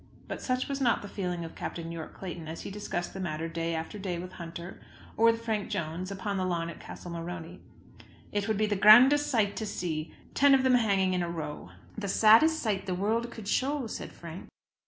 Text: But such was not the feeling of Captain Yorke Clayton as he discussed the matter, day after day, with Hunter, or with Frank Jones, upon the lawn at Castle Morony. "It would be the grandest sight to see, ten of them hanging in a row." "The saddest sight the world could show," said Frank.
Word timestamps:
But 0.27 0.41
such 0.41 0.67
was 0.67 0.81
not 0.81 1.03
the 1.03 1.07
feeling 1.07 1.45
of 1.45 1.53
Captain 1.53 1.91
Yorke 1.91 2.15
Clayton 2.15 2.47
as 2.47 2.61
he 2.61 2.71
discussed 2.71 3.13
the 3.13 3.19
matter, 3.19 3.47
day 3.47 3.75
after 3.75 3.99
day, 3.99 4.17
with 4.17 4.31
Hunter, 4.31 4.81
or 5.15 5.25
with 5.25 5.45
Frank 5.45 5.69
Jones, 5.69 6.09
upon 6.09 6.37
the 6.37 6.43
lawn 6.43 6.71
at 6.71 6.79
Castle 6.79 7.11
Morony. 7.11 7.59
"It 8.31 8.47
would 8.47 8.57
be 8.57 8.65
the 8.65 8.75
grandest 8.75 9.27
sight 9.27 9.55
to 9.57 9.65
see, 9.67 10.11
ten 10.33 10.55
of 10.55 10.63
them 10.63 10.73
hanging 10.73 11.13
in 11.13 11.21
a 11.21 11.29
row." 11.29 11.69
"The 11.95 12.07
saddest 12.07 12.59
sight 12.61 12.87
the 12.87 12.95
world 12.95 13.29
could 13.29 13.47
show," 13.47 13.85
said 13.85 14.11
Frank. 14.11 14.47